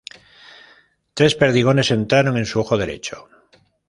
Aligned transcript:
Tres 1.17 1.35
perdigones 1.35 1.91
entraron 1.91 2.35
en 2.35 2.47
su 2.47 2.59
ojo 2.59 2.75
derecho. 2.75 3.29